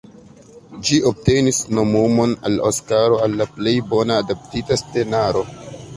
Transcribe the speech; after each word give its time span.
Ĝi 0.87 0.95
obtenis 1.09 1.59
nomumon 1.79 2.33
al 2.49 2.57
Oskaro 2.71 3.19
al 3.27 3.39
la 3.43 3.49
plej 3.59 3.77
bona 3.93 4.19
adaptita 4.23 4.83
scenaro. 4.85 5.45